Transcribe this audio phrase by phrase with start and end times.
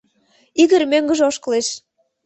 [0.61, 1.67] Игорь мӧҥгыжӧ ошкылеш.